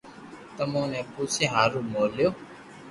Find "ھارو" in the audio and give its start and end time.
1.53-1.81